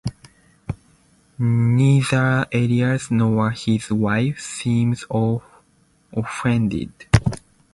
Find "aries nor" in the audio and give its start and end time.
2.51-3.51